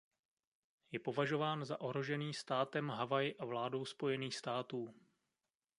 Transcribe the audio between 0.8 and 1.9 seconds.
Je považován za